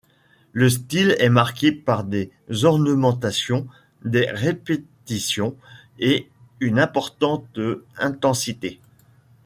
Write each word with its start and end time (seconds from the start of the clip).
Le 0.51 0.67
style 0.71 1.15
est 1.19 1.29
marqué 1.29 1.71
par 1.71 2.03
des 2.03 2.31
ornementations, 2.63 3.67
des 4.03 4.27
répétitions 4.31 5.55
et 5.99 6.27
une 6.59 6.79
importante 6.79 7.59
intensité. 7.99 8.79